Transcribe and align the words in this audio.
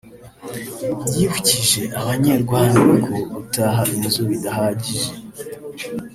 yibukije 1.15 1.81
abanyerwaniro 1.99 2.91
ko 3.05 3.13
gutaha 3.33 3.81
inzu 3.97 4.21
bidahagije 4.29 5.09